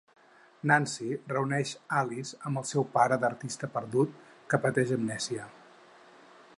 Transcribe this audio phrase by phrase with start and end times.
[0.69, 4.19] Nancy reuneix Alice amb el seu pare d'artista perdut,
[4.55, 5.47] que pateix amnèsia.